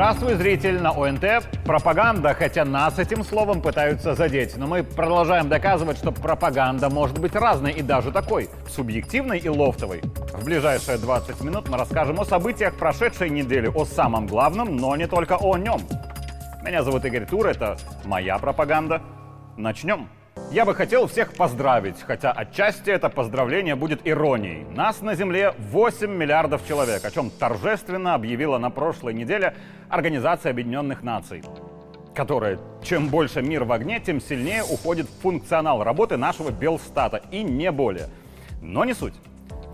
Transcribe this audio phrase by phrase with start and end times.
[0.00, 1.46] Здравствуй, зритель на ОНТ.
[1.66, 4.56] Пропаганда, хотя нас этим словом пытаются задеть.
[4.56, 10.00] Но мы продолжаем доказывать, что пропаганда может быть разной и даже такой, субъективной и лофтовой.
[10.32, 15.06] В ближайшие 20 минут мы расскажем о событиях прошедшей недели, о самом главном, но не
[15.06, 15.82] только о нем.
[16.64, 17.76] Меня зовут Игорь Тур, это
[18.06, 19.02] моя пропаганда.
[19.58, 20.08] Начнем.
[20.50, 24.64] Я бы хотел всех поздравить, хотя отчасти это поздравление будет иронией.
[24.74, 29.54] Нас на Земле 8 миллиардов человек, о чем торжественно объявила на прошлой неделе
[29.88, 31.42] Организация Объединенных Наций
[32.12, 37.42] которая, чем больше мир в огне, тем сильнее уходит в функционал работы нашего Белстата, и
[37.42, 38.08] не более.
[38.60, 39.14] Но не суть.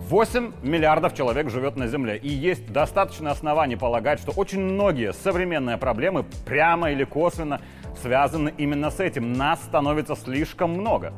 [0.07, 5.77] 8 миллиардов человек живет на Земле, и есть достаточно оснований полагать, что очень многие современные
[5.77, 7.59] проблемы прямо или косвенно
[7.97, 9.33] связаны именно с этим.
[9.33, 11.13] Нас становится слишком много.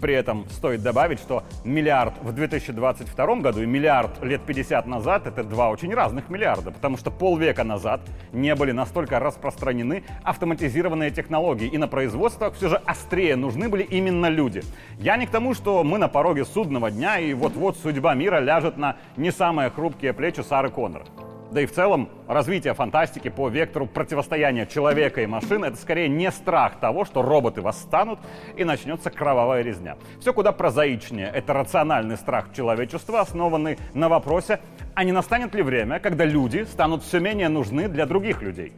[0.00, 5.44] При этом стоит добавить, что миллиард в 2022 году и миллиард лет 50 назад это
[5.44, 8.00] два очень разных миллиарда, потому что полвека назад
[8.32, 14.26] не были настолько распространены автоматизированные технологии, и на производствах все же острее нужны были именно
[14.26, 14.62] люди.
[14.98, 18.78] Я не к тому, что мы на пороге судного дня, и вот-вот судьба мира ляжет
[18.78, 21.02] на не самые хрупкие плечи Сары Коннор.
[21.50, 26.30] Да и в целом развитие фантастики по вектору противостояния человека и машин это скорее не
[26.30, 28.20] страх того, что роботы восстанут
[28.56, 29.96] и начнется кровавая резня.
[30.20, 31.28] Все куда прозаичнее.
[31.34, 34.60] Это рациональный страх человечества, основанный на вопросе,
[34.94, 38.72] а не настанет ли время, когда люди станут все менее нужны для других людей.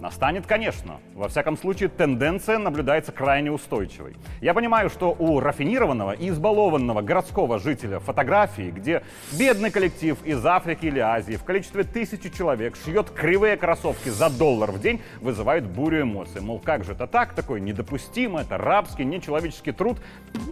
[0.00, 0.98] Настанет, конечно.
[1.14, 4.16] Во всяком случае, тенденция наблюдается крайне устойчивой.
[4.40, 9.02] Я понимаю, что у рафинированного и избалованного городского жителя фотографии, где
[9.38, 14.72] бедный коллектив из Африки или Азии в количестве тысячи человек шьет кривые кроссовки за доллар
[14.72, 16.40] в день, вызывает бурю эмоций.
[16.40, 17.34] Мол, как же это так?
[17.34, 19.98] Такое недопустимо, это рабский, нечеловеческий труд.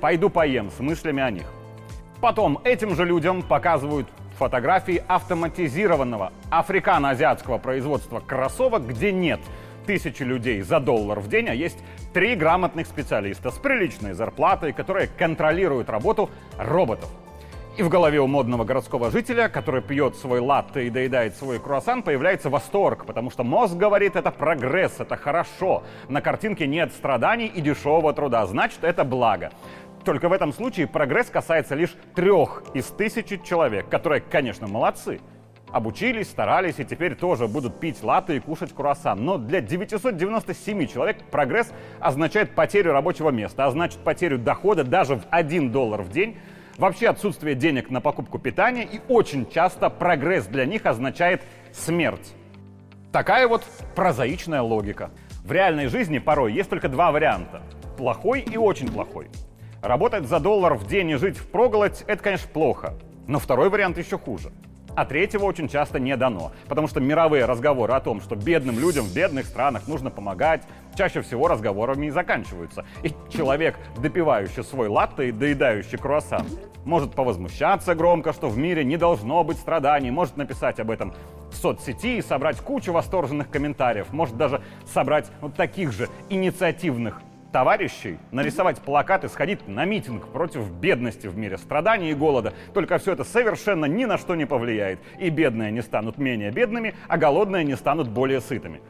[0.03, 1.47] Пойду поем с мыслями о них.
[2.21, 4.09] Потом этим же людям показывают
[4.39, 9.41] фотографии автоматизированного африкано-азиатского производства кроссовок, где нет
[9.87, 11.79] тысячи людей за доллар в день, а есть
[12.13, 17.09] три грамотных специалиста с приличной зарплатой, которые контролируют работу роботов.
[17.79, 22.03] И в голове у модного городского жителя, который пьет свой латте и доедает свой круассан,
[22.03, 25.85] появляется восторг, потому что мозг говорит, это прогресс, это хорошо.
[26.09, 29.53] На картинке нет страданий и дешевого труда, значит, это благо.
[30.09, 35.21] Только в этом случае прогресс касается лишь трех из тысячи человек, которые, конечно, молодцы.
[35.71, 39.23] Обучились, старались и теперь тоже будут пить латы и кушать круассан.
[39.23, 45.25] Но для 997 человек прогресс означает потерю рабочего места, а значит потерю дохода даже в
[45.29, 46.39] 1 доллар в день,
[46.79, 52.33] вообще отсутствие денег на покупку питания и очень часто прогресс для них означает смерть.
[53.13, 53.63] Такая вот
[53.95, 55.11] прозаичная логика.
[55.45, 57.61] В реальной жизни порой есть только два варианта.
[57.99, 59.29] Плохой и очень плохой.
[59.83, 62.95] Работать за доллар в день и жить в проголодь– это, конечно, плохо.
[63.29, 64.51] Но второй вариант еще хуже.
[64.97, 66.51] А третьего очень часто не дано.
[66.67, 70.63] Потому что мировые разговоры о том, что бедным людям в бедных странах нужно помогать,
[70.97, 72.85] чаще всего разговорами и заканчиваются.
[73.05, 76.45] И человек, допивающий свой латте и доедающий круассан,
[76.85, 81.15] может повозмущаться громко, что в мире не должно быть страданий, может написать об этом
[81.53, 84.61] в соцсети и собрать кучу восторженных комментариев, может даже
[84.93, 87.23] собрать вот таких же инициативных
[87.53, 92.53] товарищей нарисовать плакаты, сходить на митинг против бедности в мире, страданий и голода.
[92.75, 94.99] Только все это совершенно ни на что не повлияет.
[95.19, 98.81] И бедные не станут менее бедными, а голодные не станут более сытыми.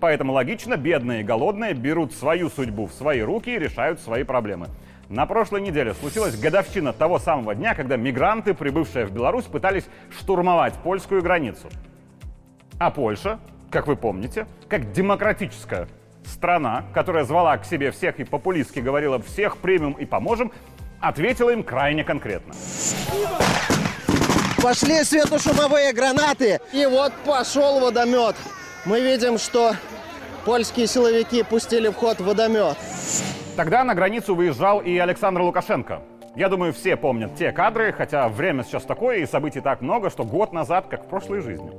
[0.00, 4.66] Поэтому логично, бедные и голодные берут свою судьбу в свои руки и решают свои проблемы.
[5.08, 9.84] На прошлой неделе случилась годовщина того самого дня, когда мигранты, прибывшие в Беларусь, пытались
[10.18, 11.68] штурмовать польскую границу.
[12.78, 13.38] А Польша,
[13.70, 15.86] как вы помните, как демократическая
[16.26, 20.52] страна, которая звала к себе всех и популистски говорила «всех примем и поможем»,
[21.00, 22.54] ответила им крайне конкретно.
[24.62, 28.36] Пошли светошумовые гранаты, и вот пошел водомет.
[28.84, 29.74] Мы видим, что
[30.44, 32.76] польские силовики пустили в ход водомет.
[33.56, 36.02] Тогда на границу выезжал и Александр Лукашенко.
[36.34, 40.24] Я думаю, все помнят те кадры, хотя время сейчас такое и событий так много, что
[40.24, 41.70] год назад, как в прошлой жизни.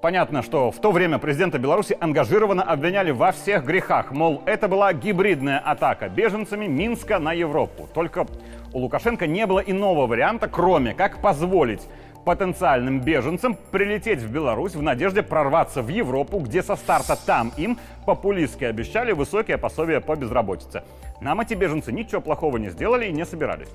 [0.00, 4.12] Понятно, что в то время президента Беларуси ангажированно обвиняли во всех грехах.
[4.12, 7.88] Мол, это была гибридная атака беженцами Минска на Европу.
[7.92, 8.24] Только
[8.72, 11.82] у Лукашенко не было иного варианта, кроме как позволить
[12.24, 17.76] потенциальным беженцам прилететь в Беларусь в надежде прорваться в Европу, где со старта там им
[18.06, 20.84] популистски обещали высокие пособия по безработице.
[21.20, 23.70] Нам эти беженцы ничего плохого не сделали и не собирались.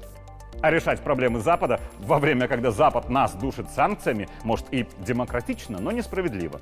[0.64, 5.92] А решать проблемы Запада во время, когда Запад нас душит санкциями, может и демократично, но
[5.92, 6.62] несправедливо.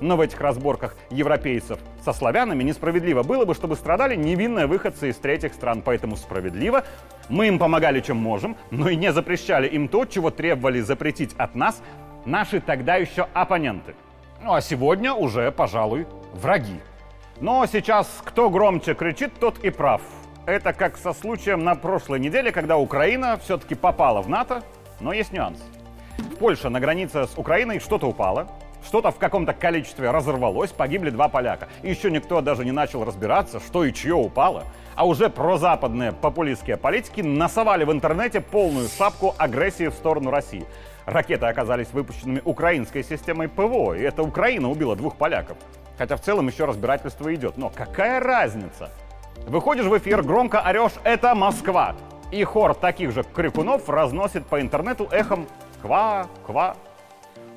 [0.00, 5.16] Но в этих разборках европейцев со славянами несправедливо было бы, чтобы страдали невинные выходцы из
[5.16, 5.82] третьих стран.
[5.82, 6.82] Поэтому справедливо
[7.28, 11.54] мы им помогали, чем можем, но и не запрещали им то, чего требовали запретить от
[11.54, 11.80] нас
[12.24, 13.94] наши тогда еще оппоненты.
[14.42, 16.80] Ну а сегодня уже, пожалуй, враги.
[17.40, 20.02] Но сейчас кто громче кричит, тот и прав.
[20.46, 24.62] Это как со случаем на прошлой неделе, когда Украина все-таки попала в НАТО,
[25.00, 25.58] но есть нюанс.
[26.18, 28.46] В Польше на границе с Украиной что-то упало,
[28.84, 31.66] что-то в каком-то количестве разорвалось, погибли два поляка.
[31.82, 34.62] И еще никто даже не начал разбираться, что и чье упало.
[34.94, 40.64] А уже прозападные популистские политики насовали в интернете полную шапку агрессии в сторону России.
[41.06, 45.56] Ракеты оказались выпущенными украинской системой ПВО, и это Украина убила двух поляков.
[45.98, 47.56] Хотя в целом еще разбирательство идет.
[47.56, 48.90] Но какая разница?
[49.46, 51.94] Выходишь в эфир, громко орешь «Это Москва!»
[52.30, 55.46] И хор таких же крикунов разносит по интернету эхом
[55.82, 56.76] «Ква, ква».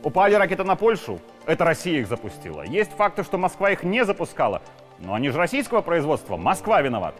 [0.03, 2.61] Упали ракеты на Польшу, это Россия их запустила.
[2.61, 4.61] Есть факты, что Москва их не запускала,
[4.99, 7.15] но они же российского производства, Москва виноват.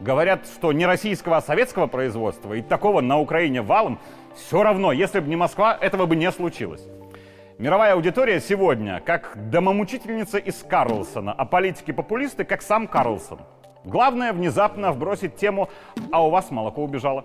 [0.00, 3.98] Говорят, что не российского, а советского производства, и такого на Украине валом,
[4.34, 6.82] все равно, если бы не Москва, этого бы не случилось.
[7.58, 13.40] Мировая аудитория сегодня как домомучительница из Карлсона, а политики-популисты как сам Карлсон.
[13.86, 15.68] Главное внезапно вбросить тему
[16.10, 17.24] «А у вас молоко убежало».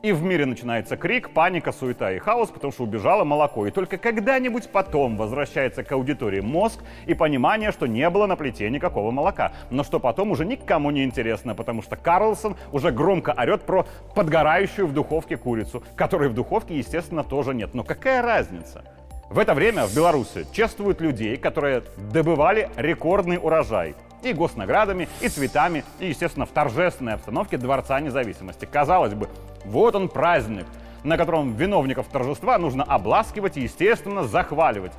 [0.00, 3.66] И в мире начинается крик, паника, суета и хаос, потому что убежало молоко.
[3.66, 8.70] И только когда-нибудь потом возвращается к аудитории мозг и понимание, что не было на плите
[8.70, 9.52] никакого молока.
[9.70, 14.86] Но что потом уже никому не интересно, потому что Карлсон уже громко орет про подгорающую
[14.86, 17.74] в духовке курицу, которой в духовке, естественно, тоже нет.
[17.74, 18.82] Но какая разница?
[19.28, 25.84] В это время в Беларуси чествуют людей, которые добывали рекордный урожай и госнаградами, и цветами,
[25.98, 28.64] и, естественно, в торжественной обстановке Дворца независимости.
[28.70, 29.28] Казалось бы,
[29.64, 30.66] вот он праздник,
[31.04, 34.92] на котором виновников торжества нужно обласкивать и, естественно, захваливать.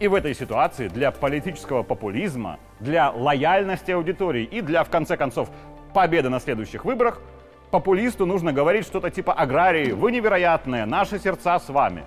[0.00, 5.48] И в этой ситуации для политического популизма, для лояльности аудитории и для, в конце концов,
[5.94, 7.20] победы на следующих выборах
[7.70, 12.04] популисту нужно говорить что-то типа «Аграрии, вы невероятные, наши сердца с вами».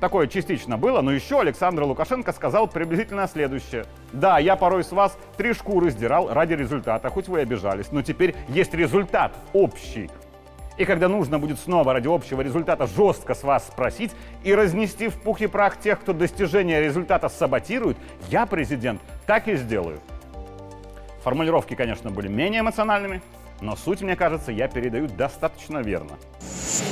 [0.00, 3.86] Такое частично было, но еще Александр Лукашенко сказал приблизительно следующее.
[4.12, 8.02] Да, я порой с вас три шкуры сдирал ради результата, хоть вы и обижались, но
[8.02, 10.10] теперь есть результат общий.
[10.76, 14.12] И когда нужно будет снова ради общего результата жестко с вас спросить
[14.44, 17.96] и разнести в пух и прах тех, кто достижение результата саботирует,
[18.28, 20.00] я, президент, так и сделаю.
[21.24, 23.22] Формулировки, конечно, были менее эмоциональными,
[23.62, 26.18] но суть, мне кажется, я передаю достаточно верно.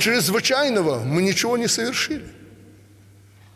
[0.01, 2.44] Чрезвычайного мы ничего не совершили.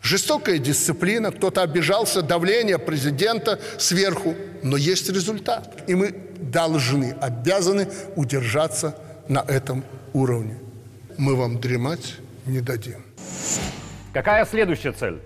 [0.01, 5.83] Жестокая дисциплина, кто-то обижался, давление президента сверху, но есть результат.
[5.87, 8.95] И мы должны, обязаны удержаться
[9.27, 10.57] на этом уровне.
[11.17, 12.15] Мы вам дремать
[12.45, 13.03] не дадим.
[14.13, 15.19] Какая следующая цель?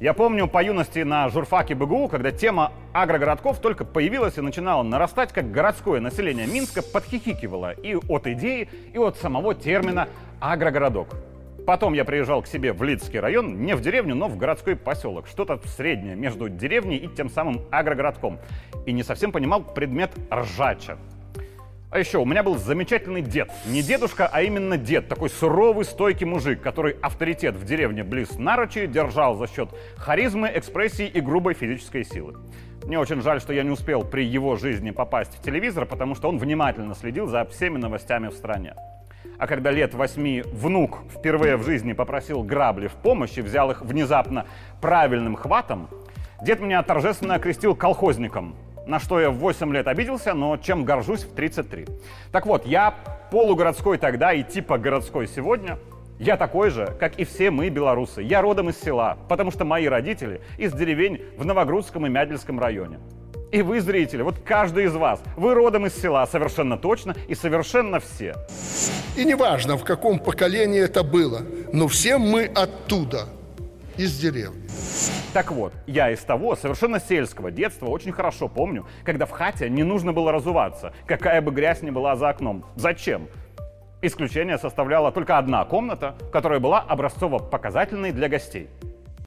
[0.00, 5.32] Я помню по юности на журфаке БГУ, когда тема агрогородков только появилась и начинала нарастать,
[5.32, 11.16] как городское население Минска подхихикивало и от идеи, и от самого термина «агрогородок».
[11.68, 15.26] Потом я приезжал к себе в Лидский район, не в деревню, но в городской поселок.
[15.26, 18.38] Что-то среднее между деревней и тем самым агрогородком.
[18.86, 20.96] И не совсем понимал предмет ржача.
[21.90, 23.50] А еще у меня был замечательный дед.
[23.66, 25.08] Не дедушка, а именно дед.
[25.08, 31.06] Такой суровый, стойкий мужик, который авторитет в деревне близ Нарочи держал за счет харизмы, экспрессии
[31.06, 32.34] и грубой физической силы.
[32.84, 36.30] Мне очень жаль, что я не успел при его жизни попасть в телевизор, потому что
[36.30, 38.74] он внимательно следил за всеми новостями в стране.
[39.38, 43.82] А когда лет восьми внук впервые в жизни попросил грабли в помощь и взял их
[43.82, 44.46] внезапно
[44.80, 45.88] правильным хватом,
[46.42, 51.22] дед меня торжественно окрестил колхозником, на что я в 8 лет обиделся, но чем горжусь
[51.22, 51.86] в 33.
[52.32, 52.94] Так вот, я
[53.30, 55.78] полугородской тогда и типа городской сегодня.
[56.18, 58.22] Я такой же, как и все мы, белорусы.
[58.22, 62.98] Я родом из села, потому что мои родители из деревень в Новогрудском и Мядельском районе.
[63.50, 67.98] И вы, зрители, вот каждый из вас, вы родом из села совершенно точно и совершенно
[67.98, 68.34] все.
[69.16, 71.40] И неважно, в каком поколении это было,
[71.72, 73.26] но все мы оттуда,
[73.96, 74.62] из деревни.
[75.32, 79.82] Так вот, я из того совершенно сельского детства очень хорошо помню, когда в хате не
[79.82, 82.64] нужно было разуваться, какая бы грязь ни была за окном.
[82.76, 83.28] Зачем?
[84.00, 88.68] Исключение составляла только одна комната, которая была образцово-показательной для гостей.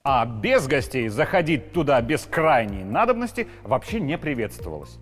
[0.03, 4.97] А без гостей заходить туда без крайней надобности вообще не приветствовалось.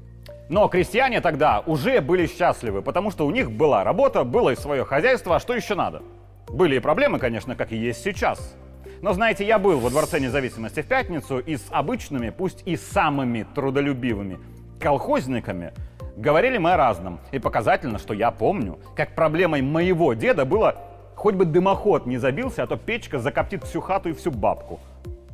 [0.49, 4.83] Но крестьяне тогда уже были счастливы, потому что у них была работа, было и свое
[4.83, 6.01] хозяйство, а что еще надо?
[6.49, 8.57] Были и проблемы, конечно, как и есть сейчас.
[9.01, 13.47] Но знаете, я был во Дворце независимости в пятницу и с обычными, пусть и самыми
[13.55, 14.37] трудолюбивыми
[14.81, 15.71] колхозниками
[16.17, 17.21] говорили мы о разном.
[17.31, 20.75] И показательно, что я помню, как проблемой моего деда было
[21.15, 24.79] хоть бы дымоход не забился, а то печка закоптит всю хату и всю бабку.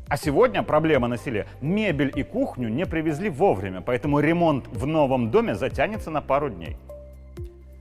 [0.07, 1.47] А сегодня проблема на селе.
[1.61, 6.77] Мебель и кухню не привезли вовремя, поэтому ремонт в новом доме затянется на пару дней.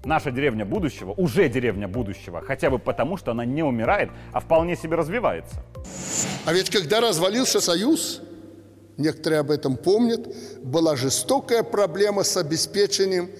[0.04, 4.76] Наша деревня будущего уже деревня будущего, хотя бы потому, что она не умирает, а вполне
[4.76, 5.56] себе развивается.
[6.46, 8.22] А ведь когда развалился Союз,
[8.96, 10.26] некоторые об этом помнят,
[10.62, 13.30] была жестокая проблема с обеспечением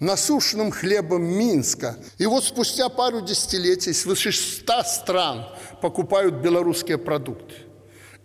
[0.00, 1.96] насушенным хлебом Минска.
[2.18, 5.46] И вот спустя пару десятилетий свыше 100 стран
[5.80, 7.69] покупают белорусские продукты.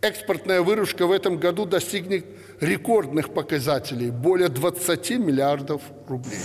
[0.05, 2.27] Экспортная выручка в этом году достигнет
[2.61, 6.37] рекордных показателей– более 20 миллиардов рублей.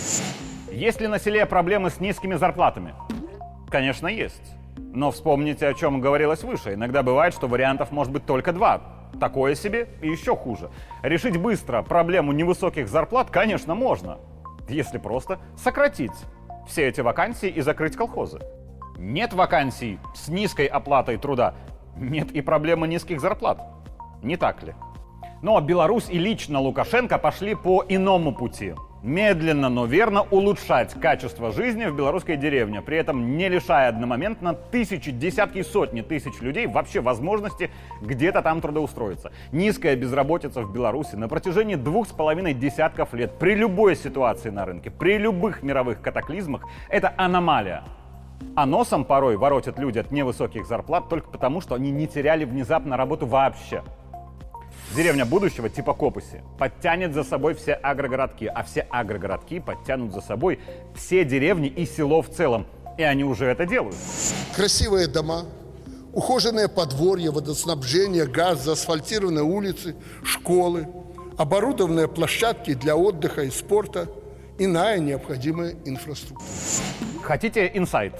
[0.71, 2.95] Есть ли на селе проблемы с низкими зарплатами?
[3.69, 4.55] Конечно, есть.
[4.77, 6.73] Но вспомните, о чем говорилось выше.
[6.73, 8.81] Иногда бывает, что вариантов может быть только два.
[9.19, 10.71] Такое себе и еще хуже.
[11.03, 14.17] Решить быстро проблему невысоких зарплат, конечно, можно.
[14.69, 16.09] Если просто сократить
[16.67, 18.39] все эти вакансии и закрыть колхозы.
[18.97, 21.53] Нет вакансий с низкой оплатой труда,
[21.97, 23.61] нет и проблемы низких зарплат.
[24.23, 24.73] Не так ли?
[25.41, 28.75] Но Беларусь и лично Лукашенко пошли по иному пути.
[29.01, 35.09] Медленно, но верно улучшать качество жизни в белорусской деревне, при этом не лишая одномоментно тысячи,
[35.09, 37.71] десятки и сотни тысяч людей вообще возможности
[38.01, 39.31] где-то там трудоустроиться.
[39.51, 44.65] Низкая безработица в Беларуси на протяжении двух с половиной десятков лет при любой ситуации на
[44.65, 47.83] рынке, при любых мировых катаклизмах– это аномалия.
[48.55, 52.97] А носом порой воротят люди от невысоких зарплат только потому, что они не теряли внезапно
[52.97, 53.83] работу вообще.
[54.95, 60.59] Деревня будущего типа Копуси подтянет за собой все агрогородки, а все агрогородки подтянут за собой
[60.95, 62.65] все деревни и село в целом.
[62.97, 63.95] И они уже это делают.
[64.53, 65.45] Красивые дома,
[66.11, 70.87] ухоженное подворье, водоснабжение, газ, заасфальтированные улицы, школы,
[71.37, 74.09] оборудованные площадки для отдыха и спорта,
[74.63, 76.47] иная необходимая инфраструктура.
[77.23, 78.13] Хотите инсайт?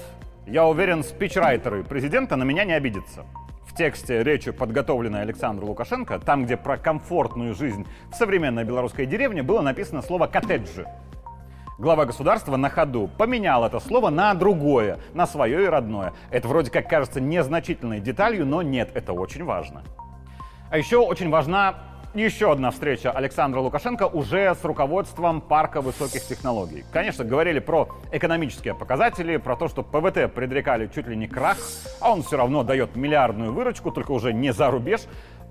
[0.44, 3.24] Я уверен, спичрайтеры президента на меня не обидятся
[3.64, 9.44] в тексте речи, подготовленной Александру Лукашенко, там, где про комфортную жизнь в современной белорусской деревне
[9.44, 10.84] было написано слово «коттеджи».
[11.78, 16.12] Глава государства на ходу поменял это слово на другое, на свое и родное.
[16.30, 19.82] Это вроде как кажется незначительной деталью, но нет, это очень важно.
[20.70, 26.84] А еще очень важна еще одна встреча Александра Лукашенко уже с руководством парка высоких технологий.
[26.92, 31.56] Конечно, говорили про экономические показатели, про то, что ПВТ предрекали чуть ли не крах,
[32.00, 35.02] а он все равно дает миллиардную выручку, только уже не за рубеж,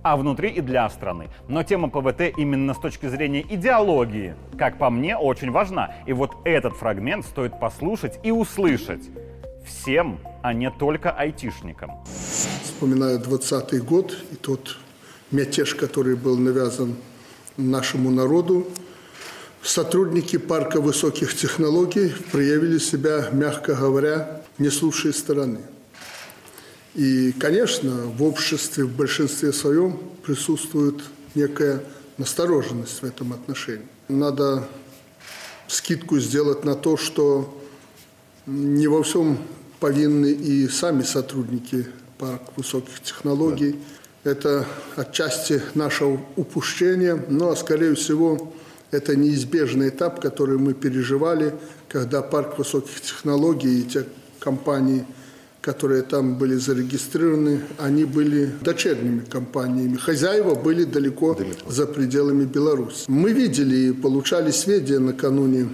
[0.04, 1.30] а внутри и для страны.
[1.48, 5.96] Но тема ПВТ именно с точки зрения идеологии, как по мне, очень важна.
[6.06, 9.10] И вот этот фрагмент стоит послушать и услышать
[9.66, 12.04] всем, а не только айтишникам.
[12.64, 14.78] Вспоминаю 20 год и тот
[15.32, 16.96] мятеж, который был навязан
[17.58, 18.68] нашему народу,
[19.64, 25.60] сотрудники парка высоких технологий проявили себя, мягко говоря, не с лучшей стороны.
[26.94, 31.02] И, конечно, в обществе в большинстве своем присутствует
[31.36, 31.84] некая
[32.18, 33.88] настороженность в этом отношении.
[34.10, 34.68] Надо
[35.68, 37.58] скидку сделать на то, что
[38.46, 39.38] не во всем
[39.80, 43.72] повинны и сами сотрудники парка высоких технологий.
[43.72, 43.78] Да
[44.24, 48.54] это отчасти наше упущение, но, скорее всего,
[48.92, 51.56] это неизбежный этап, который мы переживали,
[51.88, 54.06] когда парк высоких технологий и те
[54.40, 55.06] компании,
[55.62, 59.98] которые там были зарегистрированы, они были дочерними компаниями.
[59.98, 61.72] Хозяева были далеко, далеко.
[61.72, 63.06] за пределами Беларуси.
[63.08, 65.70] Мы видели и получали сведения накануне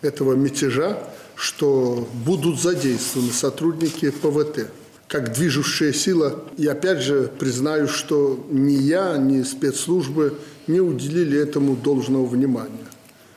[0.00, 0.98] этого мятежа,
[1.34, 4.68] что будут задействованы сотрудники ПВТ
[5.14, 6.42] как движущая сила.
[6.56, 12.88] И опять же признаю, что ни я, ни спецслужбы не уделили этому должного внимания.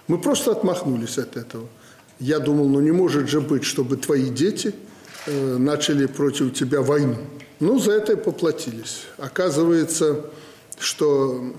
[0.08, 1.68] Мы просто отмахнулись от этого.
[2.20, 4.74] Я думал, ну не может же быть, чтобы твои дети
[5.28, 7.18] э, начали против тебя войну.
[7.60, 9.04] Ну, за это и поплатились.
[9.20, 10.26] Оказывается,
[10.80, 11.54] что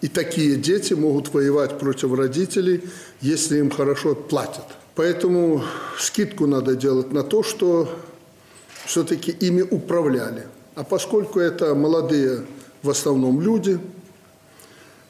[0.00, 2.82] и такие дети могут воевать против родителей,
[3.20, 4.66] если им хорошо платят.
[4.94, 5.64] Поэтому
[5.98, 7.90] скидку надо делать на то, что
[8.86, 10.46] все-таки ими управляли.
[10.74, 12.42] А поскольку это молодые
[12.82, 13.78] в основном люди,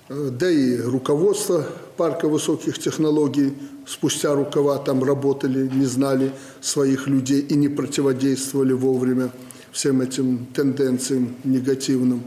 [0.09, 1.66] э, да и руководство
[1.97, 3.52] парка высоких технологий
[3.87, 9.30] спустя рукава там работали, не знали своих людей и не противодействовали вовремя
[9.73, 12.23] всем этим тенденциям негативным,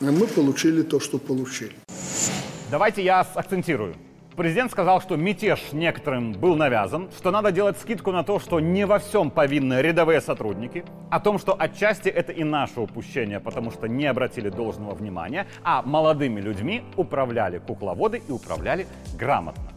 [0.00, 1.74] а мы получили то, что получили.
[2.70, 3.94] Давайте я акцентирую.
[4.38, 8.86] Президент сказал, что мятеж некоторым был навязан, что надо делать скидку на то, что не
[8.86, 13.88] во всем повинны рядовые сотрудники, о том, что отчасти это и наше упущение, потому что
[13.88, 18.86] не обратили должного внимания, а молодыми людьми управляли кукловоды и управляли
[19.18, 19.72] грамотно.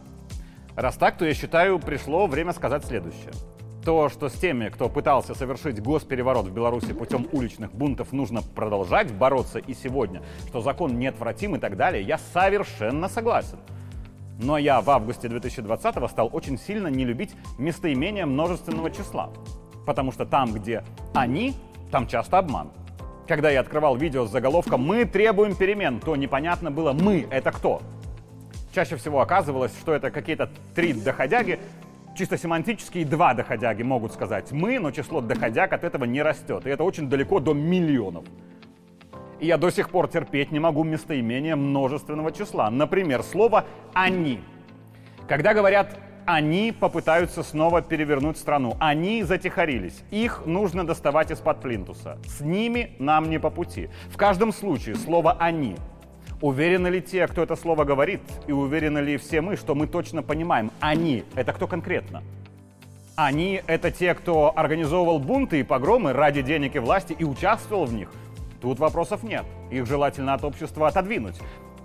[0.76, 3.32] Раз так, то я считаю, пришло время сказать следующее.
[3.84, 9.12] То, что с теми, кто пытался совершить госпереворот в Беларуси путем уличных бунтов, нужно продолжать
[9.12, 13.58] бороться и сегодня, что закон неотвратим и так далее, я совершенно согласен.
[14.42, 19.30] Но я в августе 2020 стал очень сильно не любить местоимения множественного числа.
[19.86, 20.84] Потому что там, где
[21.14, 21.54] они,
[21.90, 22.70] там часто обман.
[23.28, 27.80] когда я открывал видео с заголовком «Мы требуем перемен», то непонятно было «Мы»— это кто?
[28.74, 31.60] Чаще всего оказывалось, что это какие-то три доходяги,
[32.16, 36.66] чисто семантически два доходяги могут сказать «мы», но число доходяг от этого не растет.
[36.66, 38.24] И это очень далеко до миллионов.
[39.42, 42.70] И я до сих пор терпеть не могу местоимения множественного числа.
[42.70, 44.40] Например, слово «они».
[45.28, 48.76] Когда говорят они попытаются снова перевернуть страну.
[48.78, 50.04] Они затихарились.
[50.12, 52.16] Их нужно доставать из-под плинтуса.
[52.24, 53.90] С ними нам не по пути.
[54.08, 55.74] В каждом случае слово «они».
[56.40, 60.22] Уверены ли те, кто это слово говорит, и уверены ли все мы, что мы точно
[60.22, 62.22] понимаем, они— это кто конкретно?
[63.16, 67.94] Они— это те, кто организовывал бунты и погромы ради денег и власти и участвовал в
[67.94, 68.08] них?
[68.62, 69.44] Тут вопросов нет.
[69.70, 71.36] Их желательно от общества отодвинуть.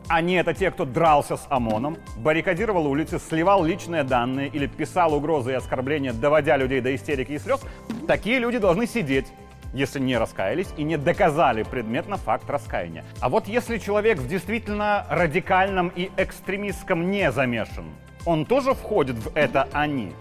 [0.07, 5.51] Они это те, кто дрался с ОМОНом, баррикадировал улицы, сливал личные данные или писал угрозы
[5.51, 7.61] и оскорбления, доводя людей до истерики и слез.
[8.07, 9.25] Такие люди должны сидеть,
[9.73, 13.03] если не раскаялись и не доказали предметно факт раскаяния.
[13.19, 17.85] А вот если человек в действительно радикальном и экстремистском не замешан,
[18.25, 20.13] он тоже входит в это «они».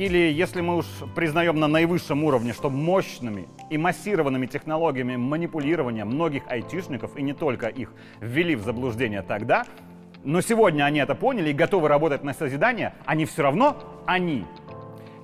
[0.00, 6.44] Или если мы уж признаем на наивысшем уровне, что мощными и массированными технологиями манипулирования многих
[6.46, 9.66] айтишников, и не только их, ввели в заблуждение тогда,
[10.24, 13.76] но сегодня они это поняли и готовы работать на созидание, они все равно
[14.06, 14.46] они.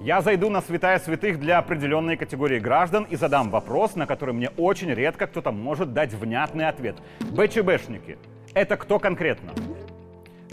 [0.03, 4.51] Я зайду на святая святых для определенной категории граждан и задам вопрос, на который мне
[4.59, 6.97] очень редко кто-то может дать внятный ответ.
[7.31, 8.19] БЧБшники–
[8.53, 9.55] это кто конкретно?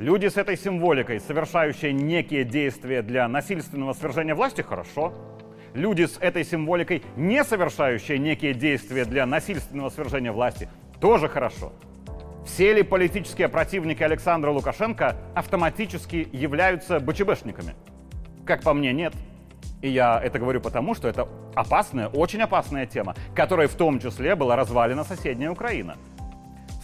[0.03, 5.13] Люди с этой символикой, совершающие некие действия для насильственного свержения власти, хорошо.
[5.74, 10.67] Люди с этой символикой, не совершающие некие действия для насильственного свержения власти,
[11.00, 11.72] тоже хорошо.
[12.45, 17.74] Все ли политические противники Александра Лукашенко автоматически являются БЧБшниками?
[18.45, 19.13] Как по мне, нет.
[19.81, 24.36] И я это говорю потому, что это опасная, очень опасная тема, которой в том числе
[24.36, 25.95] была развалена соседняя Украина.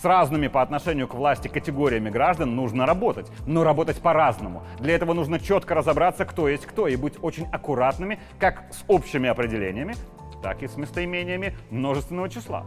[0.02, 4.64] С разными по отношению к власти категориями граждан нужно работать, но работать по-разному.
[4.80, 9.28] Для этого нужно четко разобраться, кто есть кто, и быть очень аккуратными как с общими
[9.28, 9.96] определениями,
[10.42, 12.66] так и с местоимениями множественного числа.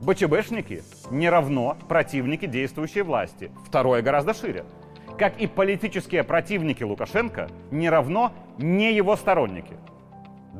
[0.00, 3.50] БЧБшники не равно противники действующей власти.
[3.66, 4.64] Второе гораздо шире.
[5.18, 9.74] Как и политические противники Лукашенко не равно не его сторонники.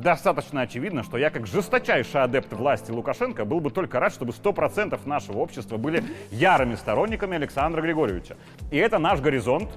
[0.01, 4.99] Достаточно очевидно, что я как жесточайший адепт власти Лукашенко был бы только рад, чтобы 100%
[5.07, 8.37] нашего общества были ярыми сторонниками Александра Григорьевича.
[8.71, 9.71] И это наш горизонт,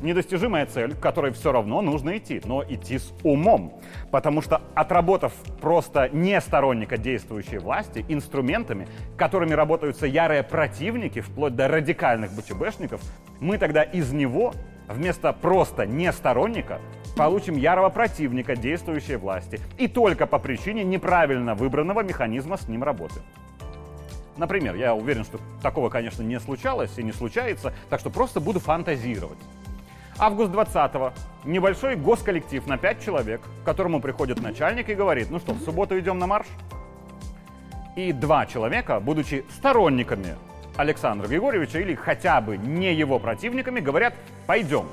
[0.00, 3.78] недостижимая цель, к которой все равно нужно идти, но идти с умом.
[4.10, 11.68] Потому что отработав просто не сторонника действующей власти инструментами, которыми работаются ярые противники, вплоть до
[11.68, 13.02] радикальных БЧБшников,
[13.40, 14.54] мы тогда из него
[14.88, 16.80] вместо просто не сторонника
[17.16, 19.60] получим ярого противника действующей власти.
[19.78, 23.20] И только по причине неправильно выбранного механизма с ним работы.
[24.36, 28.60] Например, я уверен, что такого, конечно, не случалось и не случается, так что просто буду
[28.60, 29.38] фантазировать.
[30.18, 31.12] Август 20-го.
[31.44, 35.98] Небольшой госколлектив на 5 человек, к которому приходит начальник и говорит, ну что, в субботу
[35.98, 36.46] идем на марш?
[37.96, 40.36] И два человека, будучи сторонниками
[40.76, 44.14] Александра Григорьевича или хотя бы не его противниками, говорят,
[44.46, 44.86] пойдем.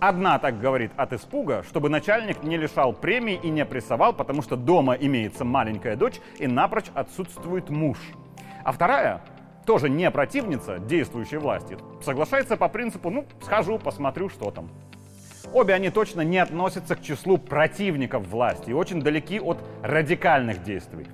[0.00, 4.54] Одна так говорит от испуга, чтобы начальник не лишал премии и не прессовал, потому что
[4.54, 7.98] дома имеется маленькая дочь и напрочь отсутствует муж.
[8.62, 9.22] А вторая,
[9.66, 14.70] тоже не противница действующей власти, соглашается по принципу «ну, схожу, посмотрю, что там».
[15.52, 21.08] Обе они точно не относятся к числу противников власти и очень далеки от радикальных действий.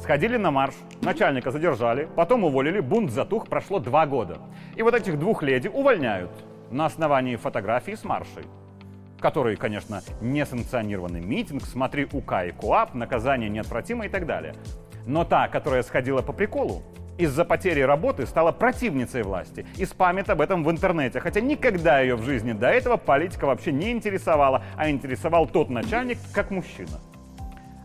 [0.00, 4.38] Сходили на марш, начальника задержали, потом уволили, бунт затух, прошло два года.
[4.74, 6.30] И вот этих двух леди увольняют
[6.72, 8.44] на основании фотографии с маршей
[9.22, 14.56] который, конечно, несанкционированный митинг, смотри УК и КУАП, наказание неотвратимо и так далее.
[15.06, 16.82] Но та, которая сходила по приколу,
[17.18, 22.16] из-за потери работы стала противницей власти и спамит об этом в интернете, хотя никогда ее
[22.16, 27.00] в жизни до этого политика вообще не интересовала, а интересовал тот начальник как мужчина.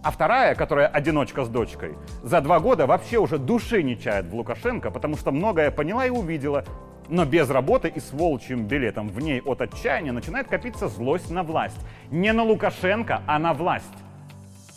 [0.03, 4.35] А вторая, которая одиночка с дочкой, за два года вообще уже души не чает в
[4.35, 6.63] Лукашенко, потому что многое поняла и увидела,
[7.09, 11.43] но без работы и с волчьим билетом в ней от отчаяния начинает копиться злость на
[11.43, 11.79] власть.
[12.11, 13.85] Не на Лукашенко, а на власть.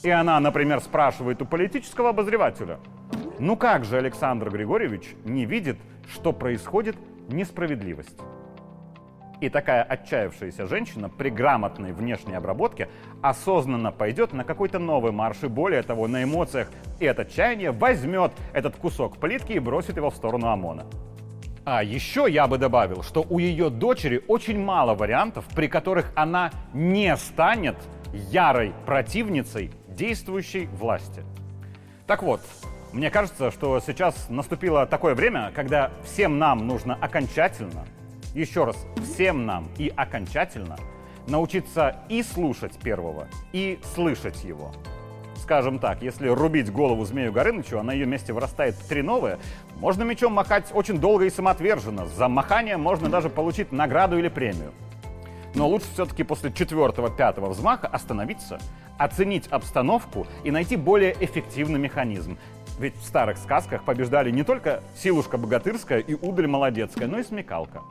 [0.03, 2.79] И она, например, спрашивает у политического обозревателя,
[3.39, 5.77] ну как же Александр Григорьевич не видит,
[6.09, 6.97] что происходит
[7.29, 8.17] несправедливость?
[9.41, 12.89] И такая отчаявшаяся женщина при грамотной внешней обработке
[13.23, 18.33] осознанно пойдет на какой-то новый марш и более того, на эмоциях и от отчаяния возьмет
[18.53, 20.87] этот кусок плитки и бросит его в сторону ОМОНа.
[21.65, 26.51] А еще я бы добавил, что у ее дочери очень мало вариантов, при которых она
[26.73, 27.77] не станет
[28.13, 31.23] ярой противницей действующей власти.
[32.07, 32.41] Так вот,
[32.93, 37.87] Мне кажется, что сейчас наступило такое время, когда всем нам нужно окончательно,
[38.35, 40.77] еще раз, всем нам и окончательно
[41.29, 44.73] научиться и слушать первого, и слышать его.
[45.51, 49.41] Скажем так, если рубить голову змею Горынычу, а на ее месте вырастает три новые,
[49.81, 52.07] можно мечом махать очень долго и самоотверженно.
[52.07, 54.71] За махание можно даже получить награду или премию.
[55.57, 58.61] Но лучше все-таки после четвертого-пятого взмаха остановиться,
[58.97, 62.39] оценить обстановку и найти более эффективный механизм.
[62.79, 67.83] Ведь в старых сказках побеждали не только силушка богатырская и удаль молодецкая, но и смекалка.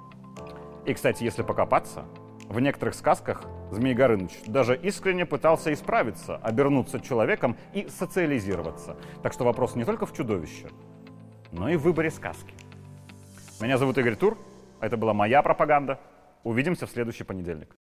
[0.86, 2.06] И, кстати, если покопаться,
[2.49, 8.97] в некоторых сказках Змей Горыныч даже искренне пытался исправиться, обернуться человеком и социализироваться.
[9.21, 10.69] Так что вопрос не только в чудовище,
[11.51, 12.53] но и в выборе сказки.
[13.62, 14.38] Меня зовут Игорь Тур,
[14.81, 15.99] это была моя пропаганда.
[16.43, 17.75] Увидимся в следующий понедельник.